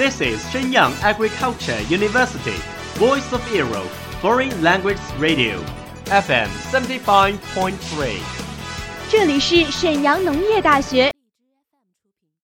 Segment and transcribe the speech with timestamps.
[0.00, 2.56] This is Shenyang Agriculture University,
[2.96, 3.84] Voice of Europe,
[4.22, 5.60] Foreign Language Radio,
[6.06, 8.16] FM 75.3.
[9.10, 11.12] 这里是沈阳农业大学